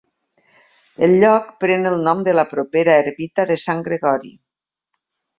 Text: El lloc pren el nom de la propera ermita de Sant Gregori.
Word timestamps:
El 1.07 1.11
lloc 1.23 1.51
pren 1.63 1.89
el 1.89 1.97
nom 2.07 2.23
de 2.27 2.33
la 2.37 2.45
propera 2.53 2.95
ermita 3.01 3.45
de 3.51 3.57
Sant 3.65 3.83
Gregori. 3.89 4.33